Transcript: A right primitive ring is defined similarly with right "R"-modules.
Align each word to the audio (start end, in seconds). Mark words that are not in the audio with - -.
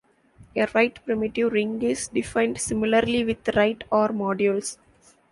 A 0.55 0.67
right 0.73 0.97
primitive 1.05 1.51
ring 1.51 1.83
is 1.83 2.07
defined 2.07 2.59
similarly 2.59 3.23
with 3.23 3.47
right 3.55 3.83
"R"-modules. 3.91 4.79